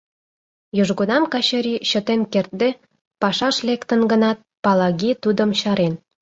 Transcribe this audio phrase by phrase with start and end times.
[0.81, 2.69] Южгунам Качыри, чытен кертде,
[3.21, 5.93] пашаш лектын гынат, Палаги тудым чарен.